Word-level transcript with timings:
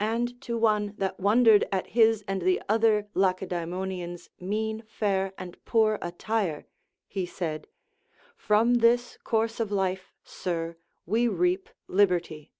And 0.00 0.40
to 0.40 0.56
one 0.56 0.94
that 0.96 1.20
wondered 1.20 1.66
at 1.70 1.88
his 1.88 2.24
and 2.26 2.40
the 2.40 2.62
other 2.66 3.08
Lacedae 3.12 3.66
monians' 3.66 4.30
mean 4.40 4.82
fare 4.86 5.34
and 5.36 5.62
poor 5.66 5.98
attire, 6.00 6.64
he 7.06 7.26
said, 7.26 7.66
From 8.38 8.76
this 8.76 9.18
course 9.22 9.60
of 9.60 9.70
life, 9.70 10.14
sir, 10.24 10.78
we 11.04 11.28
reap 11.28 11.68
liberty. 11.88 12.54